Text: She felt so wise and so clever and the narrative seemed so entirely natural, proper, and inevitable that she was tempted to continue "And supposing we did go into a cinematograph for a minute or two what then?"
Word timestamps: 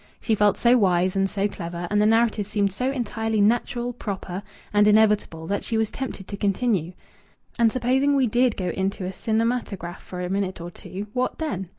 She 0.19 0.33
felt 0.33 0.57
so 0.57 0.79
wise 0.79 1.15
and 1.15 1.29
so 1.29 1.47
clever 1.47 1.87
and 1.91 2.01
the 2.01 2.07
narrative 2.07 2.47
seemed 2.47 2.71
so 2.71 2.89
entirely 2.89 3.39
natural, 3.39 3.93
proper, 3.93 4.41
and 4.73 4.87
inevitable 4.87 5.45
that 5.45 5.63
she 5.63 5.77
was 5.77 5.91
tempted 5.91 6.27
to 6.27 6.37
continue 6.37 6.93
"And 7.59 7.71
supposing 7.71 8.15
we 8.15 8.25
did 8.25 8.57
go 8.57 8.69
into 8.69 9.05
a 9.05 9.13
cinematograph 9.13 10.01
for 10.01 10.19
a 10.21 10.27
minute 10.27 10.59
or 10.59 10.71
two 10.71 11.05
what 11.13 11.37
then?" 11.37 11.69